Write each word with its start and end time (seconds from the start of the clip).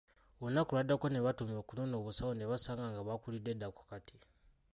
Olunaku 0.41 0.71
olwaddako 0.73 1.05
ne 1.09 1.19
batumya 1.25 1.57
okunona 1.61 1.95
obusawo 1.97 2.31
ne 2.35 2.45
basanga 2.51 2.85
nga 2.91 3.01
bwakulidde 3.05 3.51
dda 3.55 3.67
ku 3.75 3.83
kati. 3.89 4.15